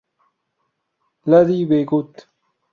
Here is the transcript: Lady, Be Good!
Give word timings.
Lady, 1.27 1.65
Be 1.65 1.85
Good! 1.85 2.25